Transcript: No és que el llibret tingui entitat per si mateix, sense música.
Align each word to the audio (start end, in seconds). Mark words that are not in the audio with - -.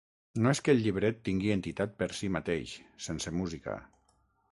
No 0.43 0.51
és 0.55 0.59
que 0.67 0.73
el 0.77 0.79
llibret 0.85 1.19
tingui 1.27 1.53
entitat 1.55 1.93
per 1.99 2.07
si 2.21 2.31
mateix, 2.37 2.73
sense 3.09 3.35
música. 3.43 3.77